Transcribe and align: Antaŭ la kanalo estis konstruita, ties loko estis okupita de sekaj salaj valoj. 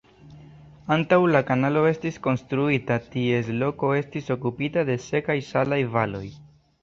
Antaŭ 0.93 1.19
la 1.33 1.41
kanalo 1.49 1.81
estis 1.89 2.15
konstruita, 2.27 2.97
ties 3.15 3.51
loko 3.65 3.91
estis 3.99 4.31
okupita 4.37 4.87
de 4.91 4.95
sekaj 5.11 5.39
salaj 5.51 5.81
valoj. 5.97 6.27